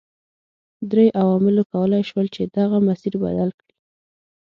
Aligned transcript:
درې 0.91 1.05
عواملو 1.21 1.61
کولای 1.73 2.01
شول 2.09 2.25
چې 2.35 2.41
دغه 2.57 2.77
مسیر 2.87 3.13
بدل 3.23 3.49
کړي. 3.59 3.73